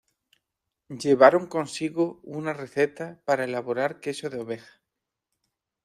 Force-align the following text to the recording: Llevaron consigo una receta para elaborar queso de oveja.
Llevaron 0.89 1.45
consigo 1.45 2.21
una 2.23 2.53
receta 2.55 3.21
para 3.23 3.43
elaborar 3.43 3.99
queso 3.99 4.31
de 4.31 4.39
oveja. 4.39 4.81